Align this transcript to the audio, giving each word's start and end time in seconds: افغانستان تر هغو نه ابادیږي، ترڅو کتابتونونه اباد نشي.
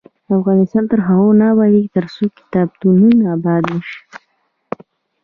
افغانستان 0.37 0.83
تر 0.91 0.99
هغو 1.07 1.29
نه 1.39 1.45
ابادیږي، 1.53 1.89
ترڅو 1.95 2.23
کتابتونونه 2.37 3.23
اباد 3.35 3.63
نشي. 3.73 3.99